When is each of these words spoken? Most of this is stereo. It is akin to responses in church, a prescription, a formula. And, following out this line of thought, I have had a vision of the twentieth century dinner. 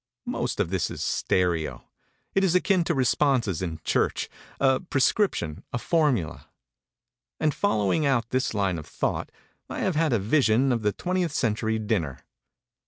Most 0.25 0.59
of 0.59 0.71
this 0.71 0.89
is 0.89 1.03
stereo. 1.03 1.83
It 2.33 2.43
is 2.43 2.55
akin 2.55 2.83
to 2.85 2.95
responses 2.95 3.61
in 3.61 3.79
church, 3.83 4.29
a 4.59 4.79
prescription, 4.79 5.63
a 5.71 5.77
formula. 5.77 6.47
And, 7.39 7.53
following 7.53 8.03
out 8.03 8.31
this 8.31 8.55
line 8.55 8.79
of 8.79 8.87
thought, 8.87 9.31
I 9.69 9.81
have 9.81 9.95
had 9.95 10.11
a 10.11 10.17
vision 10.17 10.71
of 10.71 10.81
the 10.81 10.91
twentieth 10.91 11.33
century 11.33 11.77
dinner. 11.77 12.21